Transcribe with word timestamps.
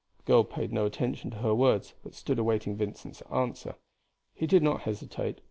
The 0.17 0.23
girl 0.23 0.43
paid 0.43 0.73
no 0.73 0.87
attention 0.87 1.29
to 1.29 1.37
her 1.37 1.53
words, 1.53 1.93
but 2.01 2.15
stood 2.15 2.39
awaiting 2.39 2.75
Vincent's 2.75 3.21
answer. 3.31 3.75
He 4.33 4.47
did 4.47 4.63
not 4.63 4.81
hesitate. 4.81 5.37